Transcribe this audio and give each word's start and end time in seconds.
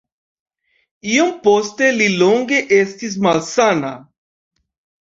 Iom 1.15 1.29
poste 1.45 1.91
li 1.99 2.09
longe 2.15 2.65
estis 2.81 3.21
malsana. 3.29 3.95